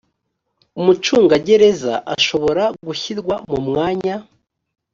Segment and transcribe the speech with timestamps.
[0.79, 4.15] umucungagereza ashobora gushyirwa mu mwanya